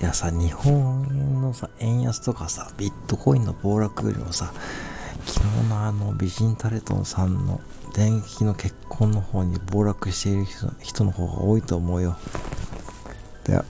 [0.00, 4.52] いやさ、日本円のさ、円安とかさ、ビットコインの暴落よりもさ、
[5.26, 7.60] 昨日のあの美人タレトンさんの
[7.94, 10.46] 電撃の結婚の方に暴落している
[10.80, 12.16] 人の方が多いと思うよ。
[13.44, 13.60] で。